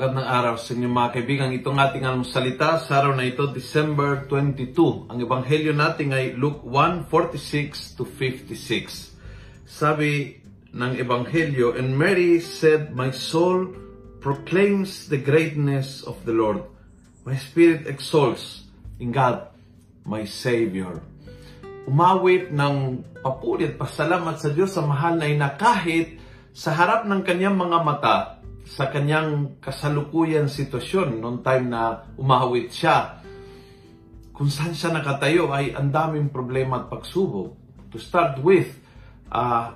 [0.00, 1.52] Magandang araw sa inyo mga kaibigan.
[1.52, 5.12] Itong ating salita sa araw na ito, December 22.
[5.12, 9.12] Ang ebanghelyo natin ay Luke 1:46 to 56.
[9.68, 10.40] Sabi
[10.72, 13.76] ng ebanghelyo, And Mary said, My soul
[14.24, 16.64] proclaims the greatness of the Lord.
[17.28, 19.52] My spirit exalts in God,
[20.08, 21.04] my Savior.
[21.84, 26.16] Umawit ng papulit, pasalamat sa Diyos sa mahal na ina kahit
[26.56, 33.20] sa harap ng kanyang mga mata, sa kanyang kasalukuyan sitwasyon noong time na umahawit siya.
[34.30, 37.56] Kung saan siya nakatayo ay ang daming problema at pagsubok.
[37.90, 38.72] To start with,
[39.28, 39.74] uh,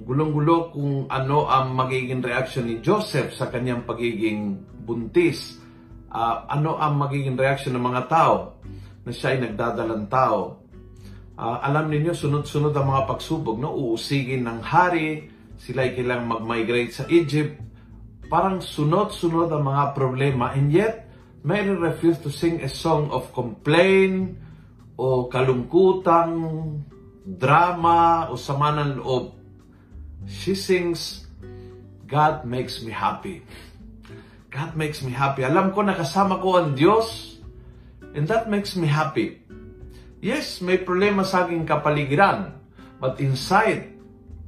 [0.00, 5.60] gulong-gulo kung ano ang magiging reaction ni Joseph sa kanyang pagiging buntis.
[6.12, 8.56] Uh, ano ang magiging reaction ng mga tao
[9.04, 10.64] na siya ay nagdadalang tao.
[11.36, 13.60] Uh, alam niyo sunod-sunod ang mga pagsubok.
[13.60, 13.76] No?
[13.76, 15.28] Uusigin ng hari,
[15.60, 17.60] sila ay kailangang mag-migrate sa Egypt,
[18.26, 21.06] parang sunod-sunod ang mga problema and yet
[21.46, 24.34] Mary refused to sing a song of complaint
[24.98, 26.34] o kalungkutang
[27.22, 29.38] drama o sama ng loob.
[30.26, 31.30] She sings,
[32.10, 33.46] God makes me happy.
[34.50, 35.46] God makes me happy.
[35.46, 37.38] Alam ko nakasama ko ang Diyos
[38.18, 39.38] and that makes me happy.
[40.18, 42.58] Yes, may problema sa aking kapaligiran
[42.98, 43.94] but inside,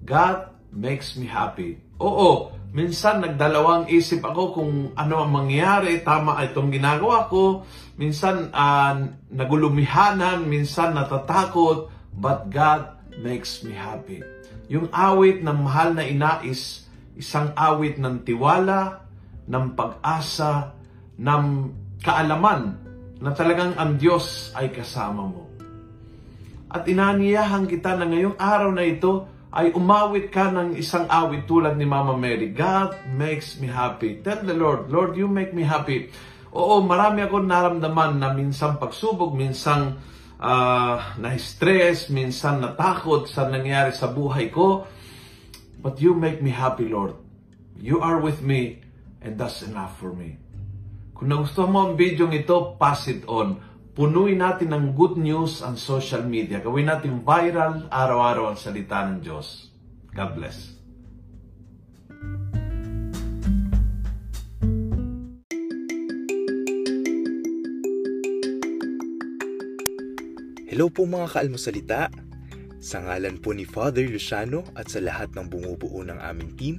[0.02, 1.78] God makes me happy.
[2.02, 7.64] Oo, Minsan nagdalawang isip ako kung ano ang mangyayari, tama itong ginagawa ko.
[7.96, 14.20] Minsan uh, nagulumihanan, minsan natatakot, but God makes me happy.
[14.68, 16.84] Yung awit ng mahal na ina is
[17.16, 19.00] isang awit ng tiwala,
[19.48, 20.76] ng pag-asa,
[21.16, 21.44] ng
[22.04, 22.76] kaalaman
[23.18, 25.48] na talagang ang Diyos ay kasama mo.
[26.68, 31.72] At inaniyahan kita na ngayong araw na ito, ay umawit ka ng isang awit tulad
[31.80, 32.52] ni Mama Mary.
[32.52, 34.20] God makes me happy.
[34.20, 36.12] Tell the Lord, Lord, you make me happy.
[36.52, 39.96] Oo, marami akong naramdaman na minsan pagsubok, minsan
[40.36, 44.84] uh, na-stress, minsan natakot sa nangyari sa buhay ko.
[45.80, 47.16] But you make me happy, Lord.
[47.78, 48.84] You are with me
[49.24, 50.36] and that's enough for me.
[51.16, 53.58] Kung nagustuhan mo ang video ito, pass it on
[53.98, 56.62] punuin natin ng good news ang social media.
[56.62, 59.74] Gawin natin viral araw-araw ang salita ng Diyos.
[60.14, 60.78] God bless.
[70.70, 72.06] Hello po mga kaalmosalita.
[72.78, 76.78] Sa ngalan po ni Father Luciano at sa lahat ng bumubuo ng aming team,